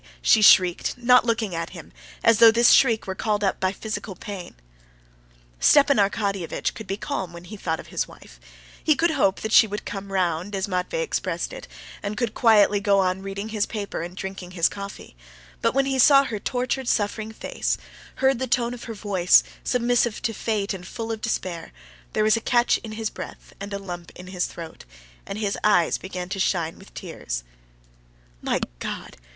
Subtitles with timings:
[0.23, 1.91] she shrieked, not looking at him,
[2.23, 4.55] as though this shriek were called up by physical pain.
[5.59, 8.39] Stepan Arkadyevitch could be calm when he thought of his wife,
[8.83, 11.67] he could hope that she would come round, as Matvey expressed it,
[12.01, 15.15] and could quietly go on reading his paper and drinking his coffee;
[15.61, 17.77] but when he saw her tortured, suffering face,
[18.15, 21.71] heard the tone of her voice, submissive to fate and full of despair,
[22.13, 24.83] there was a catch in his breath and a lump in his throat,
[25.27, 27.43] and his eyes began to shine with tears.
[28.41, 29.15] "My God!